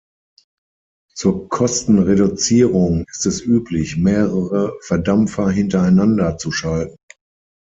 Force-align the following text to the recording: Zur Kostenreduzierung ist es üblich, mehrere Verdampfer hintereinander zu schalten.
Zur 1.13 1.47
Kostenreduzierung 1.49 3.05
ist 3.07 3.27
es 3.27 3.39
üblich, 3.39 3.97
mehrere 3.97 4.75
Verdampfer 4.81 5.51
hintereinander 5.51 6.39
zu 6.39 6.51
schalten. 6.51 6.97